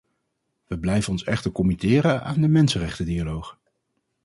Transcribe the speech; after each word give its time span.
Wij 0.67 0.77
blijven 0.77 1.11
ons 1.11 1.23
echter 1.23 1.51
committeren 1.51 2.23
aan 2.23 2.41
de 2.41 2.47
mensenrechtendialoog. 2.47 3.57